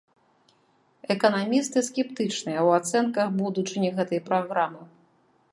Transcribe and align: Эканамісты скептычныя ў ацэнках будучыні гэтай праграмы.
Эканамісты 1.15 1.83
скептычныя 1.89 2.59
ў 2.67 2.81
ацэнках 2.81 3.27
будучыні 3.43 3.89
гэтай 4.01 4.19
праграмы. 4.31 4.81